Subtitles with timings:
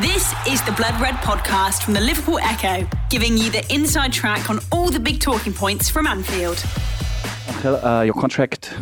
[0.00, 4.48] This is the Blood Red podcast from the Liverpool Echo, giving you the inside track
[4.48, 6.64] on all the big talking points from Anfield.
[7.62, 8.72] Uh, your contract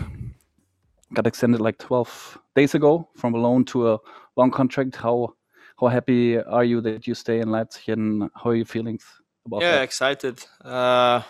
[1.12, 3.98] got extended like 12 days ago from a loan to a
[4.36, 4.94] long contract.
[4.94, 5.34] How
[5.80, 9.04] how happy are you that you stay in Leipzig, and how are your feelings
[9.44, 9.82] about yeah, that?
[9.82, 10.44] excited.
[10.64, 11.22] Uh,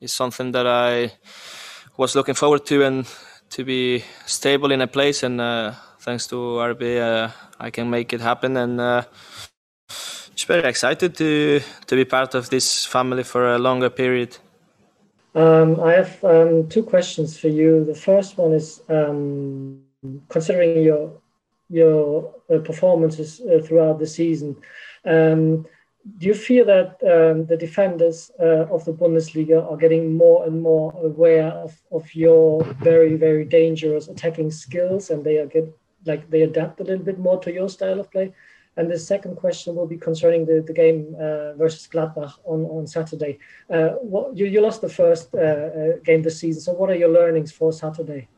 [0.00, 1.12] it's something that I
[1.96, 3.06] was looking forward to, and
[3.50, 5.24] to be stable in a place.
[5.24, 5.72] And uh,
[6.06, 8.56] thanks to RB, uh, I can make it happen.
[8.56, 9.02] And uh,
[10.34, 14.38] just very excited to to be part of this family for a longer period.
[15.34, 17.84] Um, I have um, two questions for you.
[17.84, 19.82] The first one is um,
[20.28, 21.10] considering your
[21.68, 24.56] your uh, performances uh, throughout the season.
[25.04, 25.66] Um,
[26.18, 30.62] do you feel that um, the defenders uh, of the Bundesliga are getting more and
[30.62, 35.66] more aware of, of your very very dangerous attacking skills, and they are get
[36.06, 38.32] like they adapt a little bit more to your style of play?
[38.78, 42.86] And the second question will be concerning the, the game uh, versus Gladbach on, on
[42.86, 43.38] Saturday.
[43.70, 46.94] Uh, what, you, you lost the first uh, uh game this season, so what are
[46.94, 48.28] your learnings for Saturday?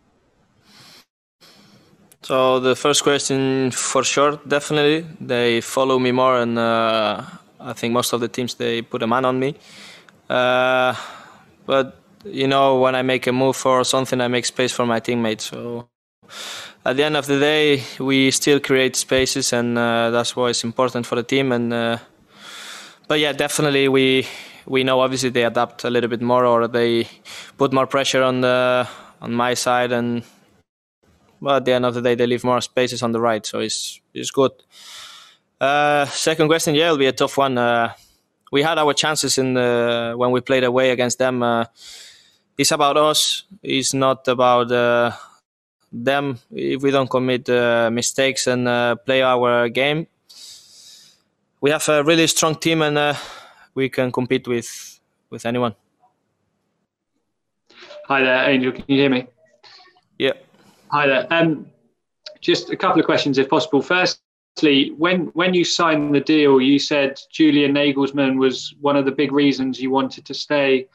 [2.23, 7.23] So the first question, for sure, definitely they follow me more, and uh,
[7.59, 9.57] I think most of the teams they put a man on me.
[10.29, 10.95] Uh,
[11.67, 15.01] but you know, when I make a move or something, I make space for my
[15.01, 15.45] teammates.
[15.45, 15.89] So
[16.85, 20.65] at the end of the day, we still create spaces, and uh, that's why it's
[20.65, 21.53] important for the team.
[21.53, 21.99] And uh,
[23.07, 24.27] but yeah, definitely we
[24.67, 27.09] we know obviously they adapt a little bit more, or they
[27.57, 28.89] put more pressure on the
[29.21, 30.23] on my side, and
[31.41, 33.61] but at the end of the day, they leave more spaces on the right, so
[33.61, 34.53] it's it's good.
[35.61, 37.59] Uh, second question, yeah, it'll be a tough one.
[37.59, 37.93] Uh,
[38.53, 41.43] we had our chances in the, when we played away against them.
[41.43, 41.65] Uh,
[42.57, 43.45] it's about us.
[43.63, 45.13] It's not about uh,
[45.93, 46.39] them.
[46.51, 50.07] If we don't commit uh, mistakes and uh, play our game,
[51.61, 53.17] we have a really strong team and
[53.75, 55.75] we can compete with with anyone.
[58.09, 58.73] Hi there, Angel.
[58.73, 59.27] Can you hear me?
[60.19, 60.33] Yeah.
[60.91, 61.27] Hi there.
[61.31, 61.67] Um,
[62.41, 63.83] just a couple of questions, if possible.
[63.83, 69.13] Firstly, when when you signed the deal, you said Julian Nagelsmann was one of the
[69.13, 70.89] big reasons you wanted to stay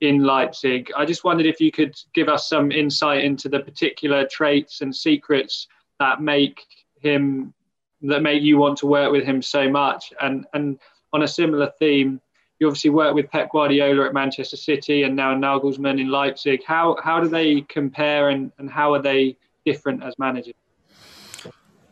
[0.00, 0.90] in Leipzig.
[0.96, 4.94] I just wondered if you could give us some insight into the particular traits and
[4.94, 5.68] secrets
[5.98, 6.60] that make
[7.00, 7.54] him
[8.02, 10.12] that make you want to work with him so much.
[10.20, 10.78] And and
[11.12, 12.20] on a similar theme,
[12.58, 16.62] you obviously work with Pep Guardiola at Manchester City and now Nagelsmann in Leipzig.
[16.66, 20.54] How how do they compare and, and how are they different as managers?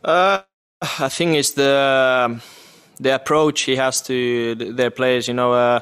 [0.03, 0.42] Uh,
[0.82, 2.41] I think it's the
[3.00, 5.28] the approach he has to their players.
[5.28, 5.81] You know, uh,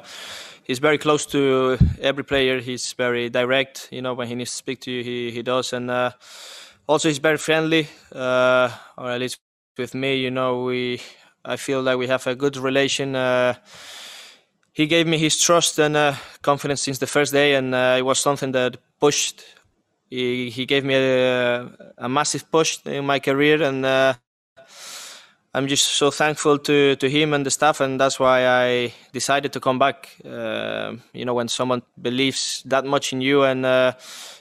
[0.64, 2.60] he's very close to every player.
[2.60, 3.88] He's very direct.
[3.90, 6.10] You know, when he needs to speak to you, he he does, and uh,
[6.86, 9.40] also he's very friendly, uh, or at least
[9.78, 10.16] with me.
[10.16, 11.00] You know, we
[11.44, 13.14] I feel like we have a good relation.
[13.16, 13.54] Uh,
[14.72, 18.02] he gave me his trust and uh, confidence since the first day, and uh, it
[18.02, 19.42] was something that pushed.
[20.08, 24.14] He, he gave me a, a massive push in my career, and uh,
[25.54, 29.52] I'm just so thankful to, to him and the staff, and that's why I decided
[29.52, 30.16] to come back.
[30.24, 33.92] Uh, you know, when someone believes that much in you and uh,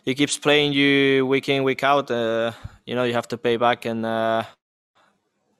[0.05, 2.53] he keeps playing you week in, week out, uh,
[2.85, 4.05] you know, you have to pay back, and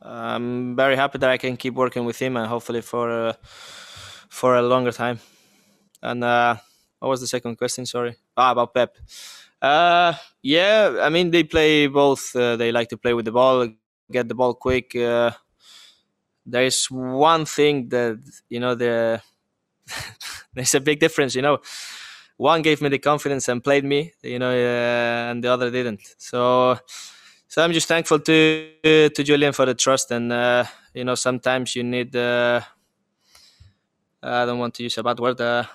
[0.02, 3.36] I'm very happy that I can keep working with him, and hopefully for
[4.30, 5.20] for a longer time.
[6.02, 6.56] And uh,
[7.00, 7.86] what was the second question?
[7.86, 8.16] Sorry.
[8.36, 8.98] Ah, about Pep.
[9.62, 12.36] Uh, yeah, I mean they play both.
[12.36, 13.68] Uh, they like to play with the ball,
[14.12, 14.96] get the ball quick.
[14.96, 15.32] Uh,
[16.46, 19.22] there is one thing that you know the
[20.54, 21.36] there's a big difference.
[21.36, 21.60] You know,
[22.38, 24.14] one gave me the confidence and played me.
[24.22, 26.02] You know, uh, and the other didn't.
[26.18, 26.78] So.
[27.48, 30.64] So I'm just thankful to to Julian for the trust, and uh,
[30.94, 32.62] you know sometimes you need uh,
[34.24, 35.42] I don't want to use a bad word.
[35.42, 35.66] Uh,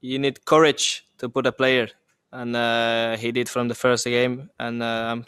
[0.00, 1.88] you need courage to put a player,
[2.32, 5.24] and uh, he did from the first game, and uh, I'm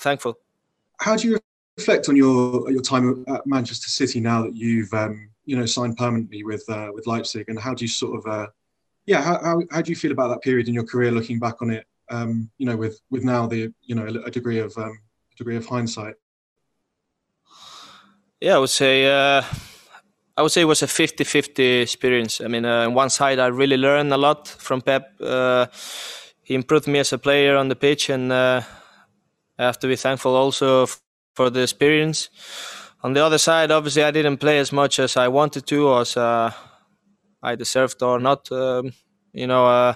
[0.00, 0.38] thankful.
[0.98, 1.38] How do you
[1.76, 5.96] reflect on your your time at Manchester City now that you've um, you know signed
[5.96, 8.46] permanently with uh, with Leipzig, and how do you sort of uh,
[9.06, 11.62] yeah how, how, how do you feel about that period in your career, looking back
[11.62, 11.86] on it?
[12.10, 14.98] Um, you know, with with now the you know a degree of um,
[15.32, 16.14] a degree of hindsight.
[18.40, 19.42] Yeah, I would say uh,
[20.36, 22.40] I would say it was a 50-50 experience.
[22.40, 25.14] I mean, uh, on one side, I really learned a lot from Pep.
[25.20, 25.66] Uh,
[26.42, 28.62] he improved me as a player on the pitch, and uh,
[29.60, 30.86] I have to be thankful also
[31.34, 32.30] for the experience.
[33.02, 36.00] On the other side, obviously, I didn't play as much as I wanted to, or
[36.00, 36.50] as uh,
[37.42, 38.50] I deserved, or not.
[38.50, 38.92] Um,
[39.34, 39.92] you know, uh,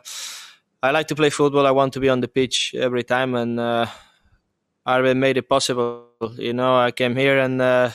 [0.82, 1.66] I like to play football.
[1.66, 3.86] I want to be on the pitch every time, and uh,
[5.14, 6.08] made it possible.
[6.36, 7.90] You know, I came here and uh,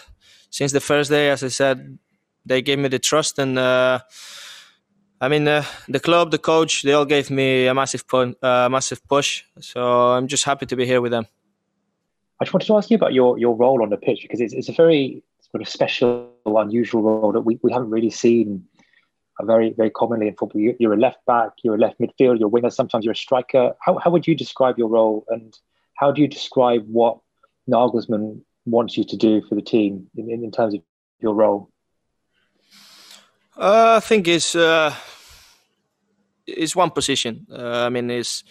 [0.50, 2.00] since the first day, as I said,
[2.46, 4.00] they gave me the trust and uh,
[5.22, 8.70] I mean uh, the club, the coach, they all gave me a massive pu- uh,
[8.72, 9.44] massive push.
[9.60, 9.82] So
[10.14, 11.28] I'm just happy to be here with them.
[12.40, 14.54] I just wanted to ask you about your your role on the pitch because it's,
[14.54, 18.66] it's a very sort of special, unusual role that we, we haven't really seen
[19.42, 20.62] very very commonly in football.
[20.80, 22.70] You're a left back, you're a left midfield, you're a winger.
[22.70, 23.74] Sometimes you're a striker.
[23.82, 25.58] How how would you describe your role, and
[25.96, 27.20] how do you describe what
[27.70, 30.82] Nagelsmann wants you to do for the team in, in terms of
[31.20, 31.70] your role?
[33.58, 34.94] Uh, I think it's uh,
[36.48, 37.48] it's one position.
[37.52, 38.44] Uh, I mean, it's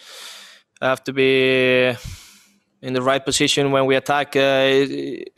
[0.81, 1.95] I have to be
[2.81, 4.35] in the right position when we attack.
[4.35, 4.85] Uh,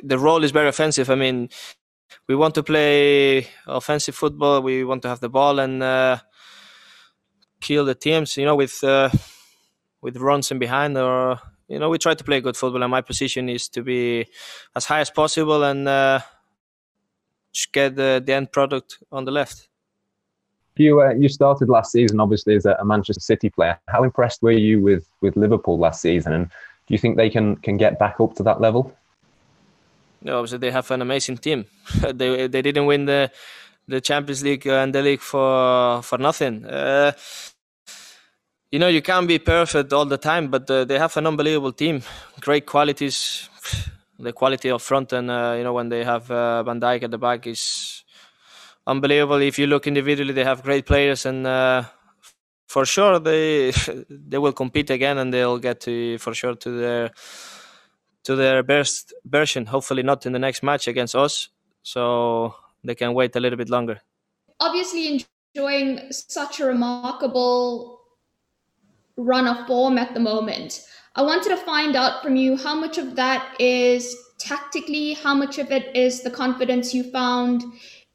[0.03, 1.09] the role is very offensive.
[1.09, 1.49] I mean,
[2.27, 4.61] we want to play offensive football.
[4.61, 6.17] We want to have the ball and uh,
[7.59, 8.37] kill the teams.
[8.37, 9.09] You know, with uh,
[10.01, 12.83] with runs in behind, or you know, we try to play good football.
[12.83, 14.27] And my position is to be
[14.75, 16.19] as high as possible and uh,
[17.71, 19.67] get the, the end product on the left.
[20.77, 23.77] You uh, you started last season, obviously, as a Manchester City player.
[23.87, 26.49] How impressed were you with with Liverpool last season, and
[26.91, 28.93] you think they can can get back up to that level?
[30.21, 31.65] No, obviously they have an amazing team.
[32.13, 33.31] they they didn't win the
[33.87, 36.65] the Champions League and the league for for nothing.
[36.65, 37.11] Uh,
[38.71, 41.73] you know, you can't be perfect all the time, but uh, they have an unbelievable
[41.73, 42.01] team,
[42.39, 43.49] great qualities.
[44.21, 47.09] The quality of front, and uh, you know when they have uh, Van Dijk at
[47.09, 48.03] the back is
[48.85, 49.41] unbelievable.
[49.41, 51.85] If you look individually, they have great players, and uh,
[52.71, 53.71] for sure they
[54.09, 57.11] they will compete again, and they'll get to for sure to their
[58.23, 59.65] to their best version.
[59.65, 61.49] Hopefully, not in the next match against us,
[61.83, 63.99] so they can wait a little bit longer.
[64.59, 65.03] Obviously,
[65.53, 67.99] enjoying such a remarkable
[69.17, 70.81] run of form at the moment.
[71.15, 75.59] I wanted to find out from you how much of that is tactically, how much
[75.59, 77.63] of it is the confidence you found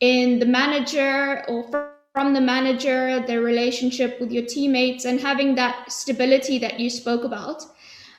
[0.00, 5.92] in the manager or from the manager, the relationship with your teammates, and having that
[5.92, 7.62] stability that you spoke about.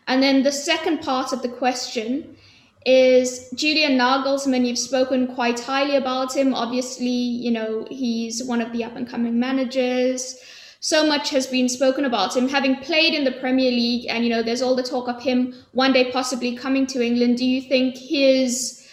[0.05, 2.37] And then the second part of the question
[2.85, 4.67] is Julian Nagelsmann.
[4.67, 6.53] You've spoken quite highly about him.
[6.53, 10.37] Obviously, you know, he's one of the up and coming managers
[10.79, 14.29] so much has been spoken about him having played in the Premier League, and you
[14.29, 17.37] know, there's all the talk of him one day possibly coming to England.
[17.37, 18.87] Do you think his,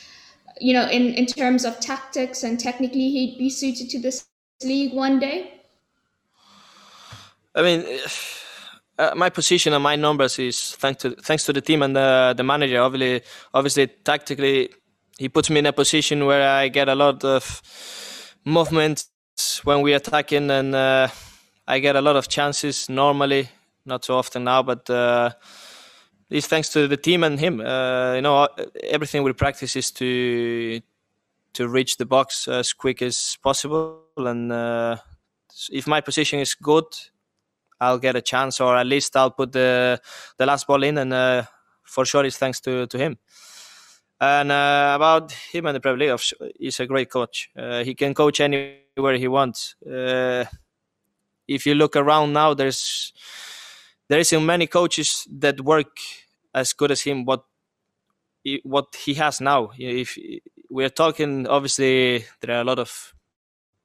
[0.62, 4.24] you know, in in terms of tactics and technically, he'd be suited to this
[4.64, 5.52] league one day?
[7.54, 7.84] I mean.
[8.96, 12.32] Uh, my position and my numbers is thanks to thanks to the team and the
[12.36, 12.80] the manager.
[12.80, 13.22] Obviously,
[13.52, 14.70] obviously tactically,
[15.18, 17.60] he puts me in a position where I get a lot of
[18.44, 19.06] movement
[19.64, 21.08] when we are attacking and uh,
[21.66, 23.48] I get a lot of chances normally,
[23.84, 25.30] not so often now, but uh,
[26.30, 27.60] it's thanks to the team and him.
[27.60, 28.48] Uh, you know,
[28.82, 30.80] everything we practice is to
[31.54, 34.96] to reach the box as quick as possible, and uh,
[35.70, 36.84] if my position is good,
[37.80, 40.00] I'll get a chance, or at least I'll put the
[40.38, 41.44] the last ball in, and uh,
[41.82, 43.18] for sure it's thanks to to him.
[44.20, 46.20] And uh, about him and the Premier League,
[46.58, 47.50] he's a great coach.
[47.56, 49.74] Uh, he can coach anywhere he wants
[51.46, 53.12] if you look around now, there's
[54.08, 55.96] there isn't many coaches that work
[56.54, 57.24] as good as him.
[57.24, 57.44] What
[58.62, 59.70] what he has now.
[59.78, 60.18] If
[60.74, 63.14] we're talking, obviously there are a lot of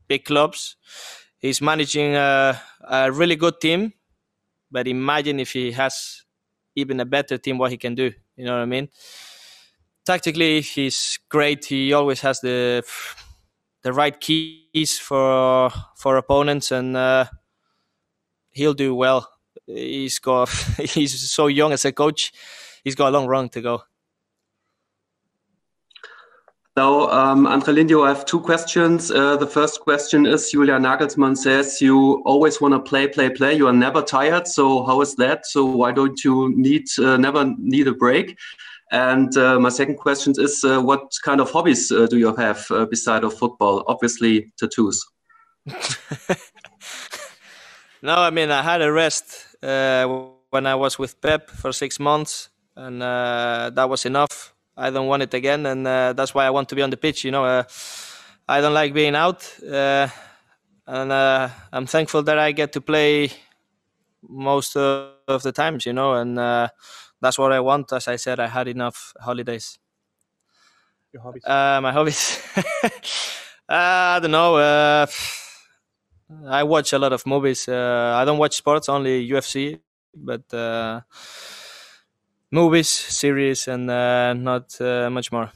[0.08, 0.76] big clubs.
[1.38, 3.94] He's managing a, a really good team,
[4.72, 6.24] but imagine if he has
[6.76, 8.12] even a better team, what he can do.
[8.36, 8.90] You know what I mean?
[10.04, 11.66] Tactically, he's great.
[11.66, 12.84] He always has the
[13.84, 17.26] the right keys for for opponents, and uh,
[18.50, 19.30] he'll do well.
[19.68, 22.32] He's got he's so young as a coach.
[22.84, 23.84] He's got a long run to go.
[26.78, 29.12] So, um, Angeliño, I have two questions.
[29.12, 33.56] Uh, the first question is Julian Nagelsmann says you always want to play, play, play.
[33.56, 34.48] You are never tired.
[34.48, 35.46] So, how is that?
[35.46, 38.38] So, why don't you need uh, never need a break?
[38.92, 42.66] And uh, my second question is uh, what kind of hobbies uh, do you have
[42.72, 43.84] uh, beside of football?
[43.88, 45.06] Obviously, tattoos.
[48.02, 50.08] No, I mean I had a rest uh,
[50.52, 54.54] when I was with Pep for six months, and that was enough.
[54.80, 56.98] I don't want it again, and uh, that's why I want to be on the
[56.98, 57.24] pitch.
[57.26, 57.64] You know, uh,
[58.48, 60.08] I don't like being out, uh,
[60.88, 63.32] and uh, I'm thankful that I get to play
[64.22, 65.86] most of the times.
[65.86, 66.38] You know, and
[67.22, 67.92] that's what I want.
[67.92, 69.78] As I said, I had enough holidays.
[71.12, 71.44] Your hobbies?
[71.46, 72.40] my hobbies.
[73.70, 75.08] I don't know
[76.48, 77.68] I watch a lot of movies.
[77.68, 79.80] Uh, I don't watch sports, only UFC.
[80.16, 81.02] But uh,
[82.52, 85.52] movies, series, and uh, not uh, much more.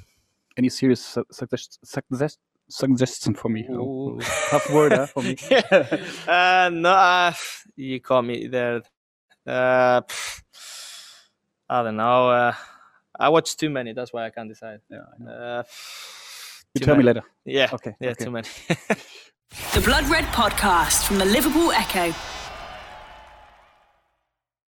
[0.57, 3.65] Any serious su- suggest- suggest- suggestion for me?
[3.69, 4.19] Ooh.
[4.49, 5.35] Tough word huh, for me.
[6.27, 7.33] uh, no, uh,
[7.75, 8.81] you caught me there.
[9.45, 10.01] Uh,
[11.69, 12.29] I don't know.
[12.29, 12.53] Uh,
[13.19, 13.93] I watch too many.
[13.93, 14.79] That's why I can't decide.
[14.89, 15.31] Yeah, I.
[15.31, 15.63] Uh,
[16.75, 17.23] You too tell me later.
[17.45, 17.69] Yeah.
[17.73, 18.25] Okay, Yeah, okay.
[18.25, 18.47] too many.
[19.75, 22.11] The Blood Red Podcast from the Liverpool Echo.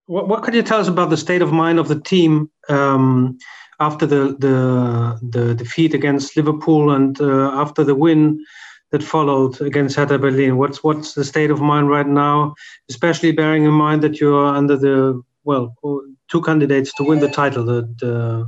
[0.07, 3.37] What, what could you tell us about the state of mind of the team um,
[3.79, 8.43] after the, the the defeat against Liverpool and uh, after the win
[8.91, 10.57] that followed against Hertha Berlin?
[10.57, 12.55] What's what's the state of mind right now,
[12.89, 15.75] especially bearing in mind that you are under the well
[16.29, 18.47] two candidates to win the title, the the,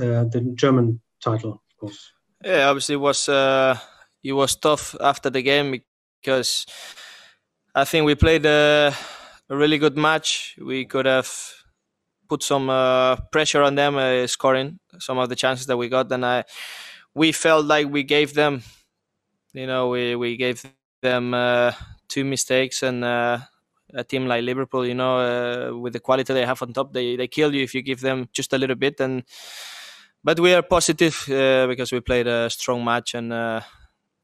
[0.00, 2.12] uh, the German title, of course.
[2.44, 3.76] Yeah, obviously it was uh,
[4.22, 5.82] it was tough after the game
[6.22, 6.66] because
[7.74, 8.94] I think we played a,
[9.48, 10.56] a really good match.
[10.60, 11.30] We could have
[12.28, 16.10] put some uh, pressure on them uh, scoring some of the chances that we got,
[16.12, 16.44] and I
[17.14, 18.62] we felt like we gave them,
[19.52, 20.64] you know, we we gave
[21.02, 21.72] them uh,
[22.08, 23.04] two mistakes and.
[23.04, 23.38] Uh,
[23.94, 27.16] a team like Liverpool, you know, uh, with the quality they have on top, they,
[27.16, 29.00] they kill you if you give them just a little bit.
[29.00, 29.22] And
[30.22, 33.32] but we are positive uh, because we played a strong match, and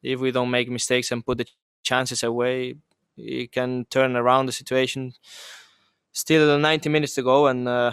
[0.03, 1.47] if we don't make mistakes and put the
[1.83, 2.75] chances away,
[3.17, 5.13] we can turn around the situation.
[6.13, 7.93] Still 90 minutes to go, and uh,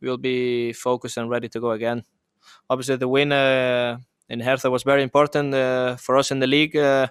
[0.00, 2.04] we'll be focused and ready to go again.
[2.68, 6.76] Obviously, the win uh, in Hertha was very important uh, for us in the league.
[6.76, 7.08] Uh,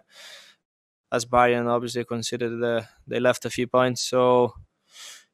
[1.11, 4.53] as Bayern obviously considered they left a few points, so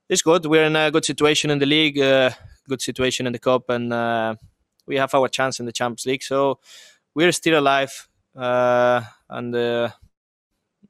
[0.09, 0.45] it's good.
[0.45, 2.31] We're in a good situation in the league, uh,
[2.67, 4.35] good situation in the cup, and uh,
[4.85, 6.23] we have our chance in the Champions League.
[6.23, 6.59] So
[7.15, 9.91] we're still alive, and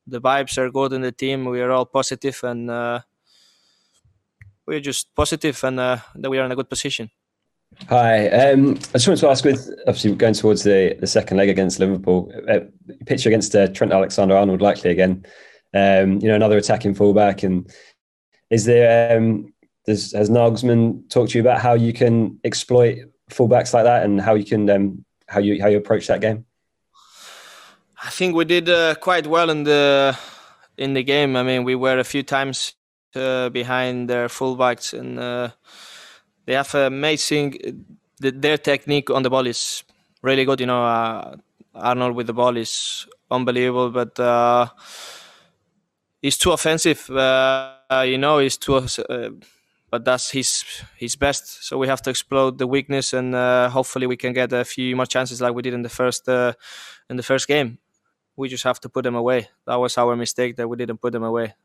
[0.09, 1.45] the vibes are good in the team.
[1.45, 2.99] We are all positive, and uh,
[4.65, 7.09] we're just positive, and uh, that we are in a good position.
[7.87, 8.27] Hi.
[8.29, 11.79] Um, I just wanted to ask with obviously going towards the, the second leg against
[11.79, 12.61] Liverpool, uh,
[13.05, 15.25] picture against uh, Trent Alexander Arnold likely again.
[15.73, 17.43] Um, you know, another attacking fullback.
[17.43, 17.71] And
[18.49, 19.53] is there, um,
[19.85, 22.97] does, has Nagelsmann talked to you about how you can exploit
[23.29, 26.45] fullbacks like that and how you can, um, how you, how you approach that game?
[28.01, 30.17] I think we did uh, quite well in the
[30.77, 31.35] in the game.
[31.35, 32.73] I mean, we were a few times
[33.15, 35.49] uh, behind their fullbacks, and uh,
[36.45, 37.85] they have amazing.
[38.19, 39.83] Their technique on the ball is
[40.21, 40.61] really good.
[40.61, 41.35] You know, uh,
[41.75, 44.67] Arnold with the ball is unbelievable, but uh,
[46.21, 47.09] he's too offensive.
[47.09, 47.75] Uh,
[48.05, 48.87] you know, he's too.
[49.91, 50.63] But that's his
[50.95, 51.65] his best.
[51.65, 53.33] So we have to explode the weakness, and
[53.71, 57.17] hopefully we can get a few more chances like we did in the first in
[57.17, 57.79] the first game.
[58.39, 59.49] We just have to put them away.
[59.67, 61.55] That was our mistake that we didn't put them away.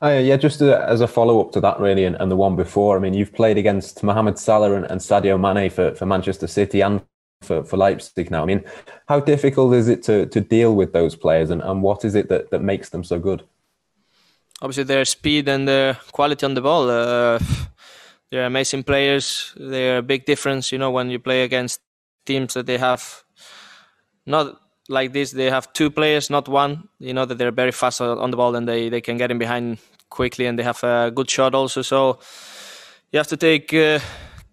[0.00, 2.56] Oh, yeah, just uh, as a follow up to that, really, and, and the one
[2.56, 2.96] before.
[2.96, 6.80] I mean, you've played against Mohamed Salah and, and Sadio Mane for, for Manchester City
[6.80, 7.02] and
[7.42, 8.42] for, for Leipzig now.
[8.42, 8.64] I mean,
[9.06, 12.30] how difficult is it to, to deal with those players, and, and what is it
[12.30, 13.42] that, that makes them so good?
[14.62, 16.88] Obviously, their speed and their quality on the ball.
[16.88, 17.38] Uh,
[18.30, 19.52] they're amazing players.
[19.56, 21.80] They're a big difference, you know, when you play against
[22.24, 23.24] teams that they have
[24.24, 25.32] not like this.
[25.32, 26.88] They have two players, not one.
[26.98, 29.38] You know that they're very fast on the ball and they, they can get in
[29.38, 29.78] behind
[30.10, 31.82] quickly and they have a good shot also.
[31.82, 32.18] So
[33.12, 34.00] you have to take uh,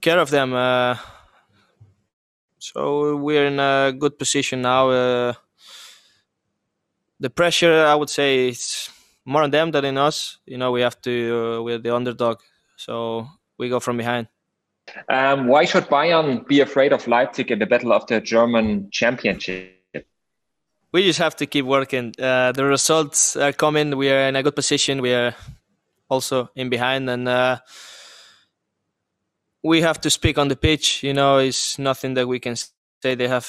[0.02, 0.54] care of them.
[0.54, 0.98] Uh,
[2.60, 4.90] so we're in a good position now.
[4.90, 5.34] Uh,
[7.20, 8.90] the pressure, I would say, it's
[9.24, 10.38] more on them than in us.
[10.46, 11.58] You know, we have to.
[11.58, 12.40] Uh, we're the underdog,
[12.76, 13.28] so
[13.58, 14.28] we go from behind.
[15.10, 19.75] Um, why should Bayern be afraid of Leipzig in the battle of the German championship?
[20.96, 22.14] We just have to keep working.
[22.18, 23.98] Uh, the results are coming.
[23.98, 25.02] We are in a good position.
[25.02, 25.36] We are
[26.10, 27.58] also in behind, and uh,
[29.62, 31.04] we have to speak on the pitch.
[31.04, 33.16] You know, it's nothing that we can say.
[33.16, 33.46] They have,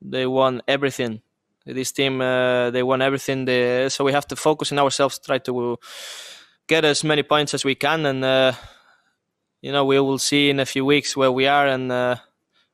[0.00, 1.22] they won everything.
[1.64, 3.46] This team, uh, they won everything.
[3.46, 5.78] They, so we have to focus on ourselves, try to
[6.68, 8.52] get as many points as we can, and uh,
[9.60, 12.14] you know, we will see in a few weeks where we are, and uh,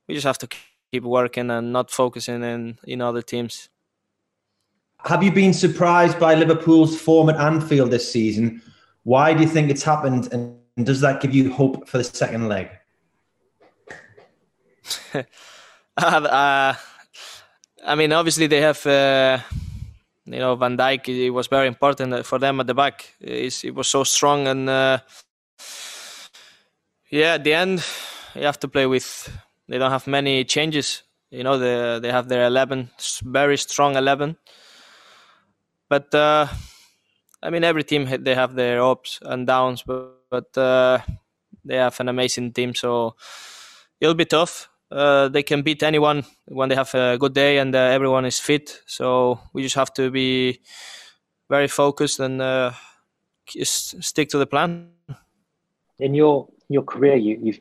[0.07, 0.49] we just have to
[0.92, 3.71] keep working and not focusing in in other teams.
[5.04, 8.62] Have you been surprised by Liverpool's form at Anfield this season?
[9.02, 10.56] Why do you think it's happened, and
[10.87, 12.68] does that give you hope for the second leg?
[15.97, 16.75] uh,
[17.85, 19.38] I mean, obviously they have, uh,
[20.25, 21.09] you know, Van Dijk.
[21.09, 23.12] It was very important for them at the back.
[23.21, 24.99] It was so strong, and uh,
[27.11, 27.85] yeah, at the end,
[28.37, 29.37] you have to play with.
[29.68, 31.02] They don't have many changes.
[31.30, 32.90] You know, they they have their eleven,
[33.25, 34.37] very strong eleven.
[35.93, 36.47] But uh,
[37.43, 39.83] I mean, every team they have their ups and downs.
[39.83, 41.01] But, but uh,
[41.67, 43.15] they have an amazing team, so
[44.01, 44.71] it'll be tough.
[44.91, 48.39] Uh, they can beat anyone when they have a good day and uh, everyone is
[48.39, 48.81] fit.
[48.87, 50.63] So we just have to be
[51.51, 52.73] very focused and uh,
[53.47, 54.93] stick to the plan.
[55.99, 57.61] In your your career, you, you've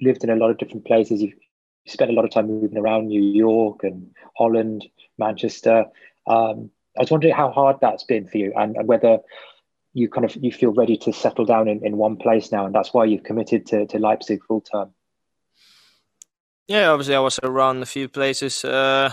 [0.00, 1.22] lived in a lot of different places.
[1.22, 1.38] You've
[1.86, 5.84] spent a lot of time moving around New York and Holland, Manchester.
[6.26, 9.18] Um, I was wondering how hard that's been for you, and, and, whether
[9.94, 12.74] you kind of you feel ready to settle down in, in one place now, and
[12.74, 14.90] that's why you've committed to, to Leipzig full time.
[16.68, 18.64] Yeah, obviously I was around a few places.
[18.64, 19.12] Uh,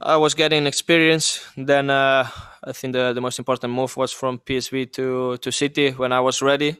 [0.00, 1.44] I was getting experience.
[1.56, 2.28] Then uh,
[2.64, 6.20] I think the, the most important move was from PSV to to City when I
[6.20, 6.76] was ready.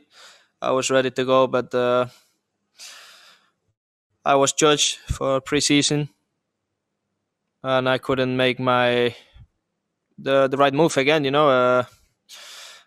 [0.61, 2.07] I was ready to go, but uh,
[4.25, 6.09] I was judged for preseason,
[7.63, 9.15] and I couldn't make my
[10.19, 11.25] the the right move again.
[11.25, 11.49] You know.
[11.49, 11.85] Uh,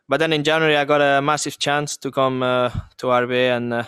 [0.09, 3.73] but then in January I got a massive chance to come uh, to RB, and
[3.73, 3.83] uh,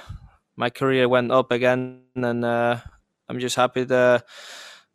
[0.55, 2.77] my career went up again, and uh,
[3.27, 4.25] I'm just happy that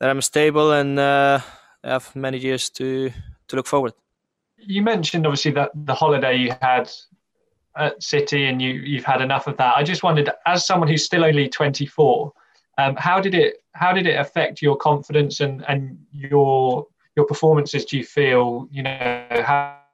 [0.01, 1.43] that I'm stable and I
[1.85, 3.11] have many years to
[3.49, 3.93] to look forward.
[4.57, 6.91] You mentioned obviously that the holiday you had
[7.77, 9.77] at City and you you've had enough of that.
[9.77, 12.33] I just wondered, as someone who's still only 24,
[12.79, 16.87] um, how did it how did it affect your confidence and and your
[17.19, 17.85] your performances?
[17.85, 19.27] Do you feel you know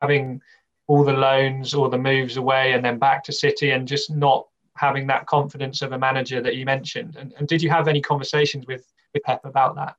[0.00, 0.40] having
[0.86, 4.46] all the loans or the moves away and then back to City and just not
[4.76, 7.16] having that confidence of a manager that you mentioned?
[7.16, 9.96] And, and did you have any conversations with with Pep about that?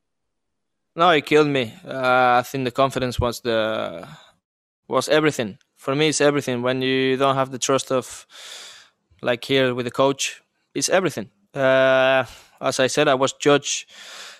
[0.94, 1.74] No, it killed me.
[1.84, 4.08] Uh, I think the confidence was the
[4.88, 6.08] was everything for me.
[6.08, 6.62] It's everything.
[6.62, 8.26] When you don't have the trust of
[9.20, 10.42] like here with the coach,
[10.74, 11.30] it's everything.
[11.52, 12.24] Uh,
[12.60, 13.86] as I said, I was judge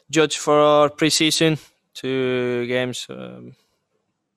[0.09, 1.59] judge for our preseason
[1.96, 3.56] two games, um,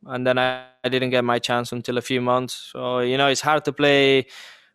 [0.05, 2.71] and then I, I, didn't get my chance until a few months.
[2.71, 4.27] So you know, it's hard to play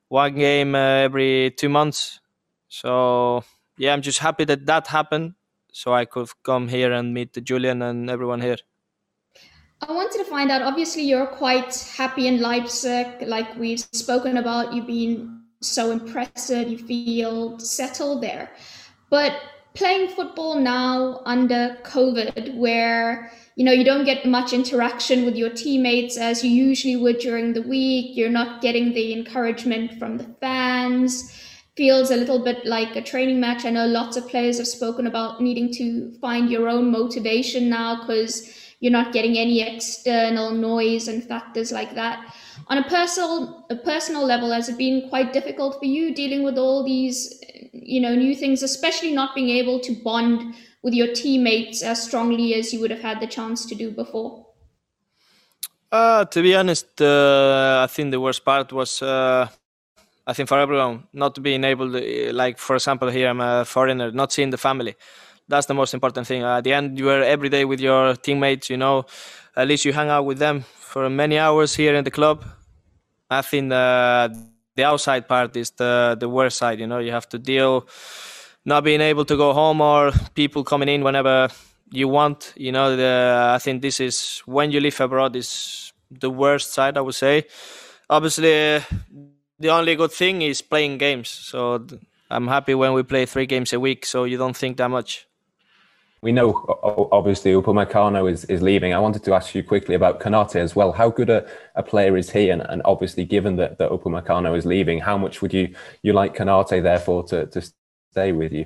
[0.09, 2.21] one game uh, every two months.
[2.69, 3.43] So
[3.79, 5.35] yeah, I'm just happy that that happened
[5.73, 8.59] so I could come here and meet Julian and everyone here.
[9.81, 10.63] I wanted to find out.
[10.63, 14.73] Obviously, you're quite happy in Leipzig, like we've spoken about.
[14.73, 16.51] You've been so impressed.
[16.51, 18.53] You feel settled there,
[19.11, 19.33] but
[19.75, 25.51] playing football now under COVID, where you know you don't get much interaction with your
[25.51, 28.17] teammates as you usually would during the week.
[28.17, 31.41] You're not getting the encouragement from the fans
[31.77, 33.65] feels a little bit like a training match.
[33.65, 38.01] I know lots of players have spoken about needing to find your own motivation now
[38.01, 42.35] because you're not getting any external noise and factors like that.
[42.69, 46.59] On a personal a personal level, has it been quite difficult for you dealing with
[46.59, 47.41] all these
[47.73, 52.55] you know new things, especially not being able to bond with your teammates as strongly
[52.55, 54.47] as you would have had the chance to do before?
[55.91, 59.49] Uh, to be honest, uh, I think the worst part was uh,
[60.27, 64.11] I think for everyone, not being able to, like, for example, here I'm a foreigner,
[64.11, 64.97] not seeing the family.
[65.49, 66.43] That's the most important thing.
[66.43, 69.05] At the end, you are every day with your teammates, you know,
[69.57, 72.45] at least you hang out with them for many hours here in the club.
[73.31, 74.35] I think the,
[74.77, 77.87] the outside part is the, the worst side, you know, you have to deal
[78.65, 81.49] not being able to go home or people coming in whenever
[81.91, 82.53] you want.
[82.57, 86.97] You know, the, I think this is when you live abroad is the worst side,
[86.97, 87.45] I would say.
[88.09, 88.83] Obviously,
[89.59, 91.29] the only good thing is playing games.
[91.29, 91.87] So
[92.31, 95.27] I'm happy when we play three games a week, so you don't think that much.
[96.25, 96.65] We know
[97.13, 98.95] obviously Upamecano is, is leaving.
[98.95, 100.91] I wanted to ask you quickly about Konate as well.
[100.91, 102.49] How good a, a player is he?
[102.49, 106.35] And, and obviously, given that, that Upamecano is leaving, how much would you, you like
[106.35, 107.61] Konate therefore to, to
[108.11, 108.65] stay with you?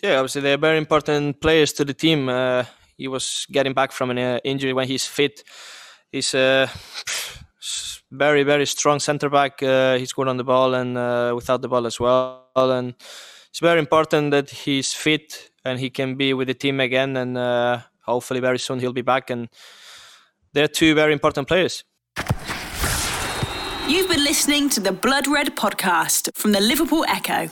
[0.00, 2.28] Yeah, obviously they're very important players to the team.
[2.28, 5.42] Uh, he was getting back from an uh, injury when he's fit.
[6.12, 6.70] He's a
[8.12, 9.60] very very strong centre back.
[9.60, 12.46] Uh, he's good on the ball and uh, without the ball as well.
[12.54, 12.94] And
[13.48, 17.16] it's very important that he's fit and he can be with the team again.
[17.16, 19.30] And uh, hopefully very soon he'll be back.
[19.30, 19.48] And
[20.52, 21.84] they're two very important players.
[23.88, 27.50] You've been listening to the Blood Red podcast from the Liverpool Echo.